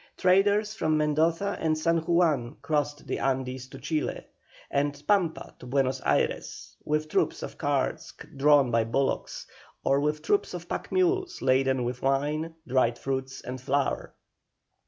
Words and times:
Traders 0.17 0.73
from 0.73 0.97
Mendoza 0.97 1.57
and 1.59 1.77
San 1.77 1.99
Juan 1.99 2.57
crossed 2.63 3.05
the 3.05 3.19
Andes 3.19 3.67
to 3.67 3.77
Chile, 3.77 4.25
and 4.71 4.95
the 4.95 5.03
Pampa 5.03 5.53
to 5.59 5.67
Buenos 5.67 6.01
Ayres, 6.03 6.75
with 6.83 7.07
troops 7.07 7.43
of 7.43 7.59
carts 7.59 8.11
drawn 8.35 8.71
by 8.71 8.83
bullocks, 8.83 9.45
or 9.83 9.99
with 9.99 10.23
troops 10.23 10.55
of 10.55 10.67
pack 10.67 10.91
mules, 10.91 11.43
laden 11.43 11.83
with 11.83 12.01
wine, 12.01 12.55
dried 12.67 12.97
fruits, 12.97 13.41
and 13.41 13.61
flour. 13.61 14.15